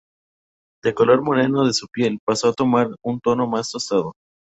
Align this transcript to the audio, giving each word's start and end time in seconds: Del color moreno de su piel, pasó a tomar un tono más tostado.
Del 0.83 0.95
color 0.95 1.21
moreno 1.21 1.63
de 1.63 1.73
su 1.73 1.85
piel, 1.85 2.17
pasó 2.25 2.49
a 2.49 2.53
tomar 2.53 2.89
un 3.03 3.19
tono 3.19 3.45
más 3.45 3.69
tostado. 3.69 4.13